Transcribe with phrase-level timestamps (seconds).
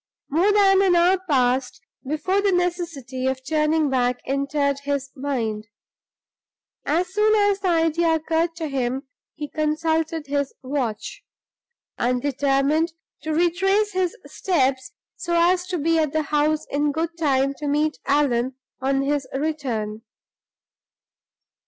[0.31, 5.67] More than an hour passed before the necessity of turning back entered his mind.
[6.87, 9.03] As soon as the idea occurred to him,
[9.35, 11.23] he consulted his watch,
[11.99, 17.15] and determined to retrace his steps, so as to be at the house in good
[17.15, 20.01] time to meet Allan on his return.